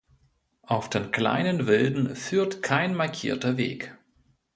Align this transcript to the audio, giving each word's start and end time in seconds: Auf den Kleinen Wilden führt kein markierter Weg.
Auf 0.63 0.89
den 0.89 1.11
Kleinen 1.11 1.67
Wilden 1.67 2.15
führt 2.15 2.63
kein 2.63 2.95
markierter 2.95 3.57
Weg. 3.57 3.95